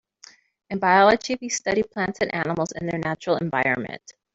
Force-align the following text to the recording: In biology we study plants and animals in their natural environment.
In 0.71 0.79
biology 0.79 1.37
we 1.39 1.49
study 1.49 1.83
plants 1.83 2.21
and 2.21 2.33
animals 2.33 2.71
in 2.71 2.87
their 2.87 2.97
natural 2.97 3.35
environment. 3.37 4.01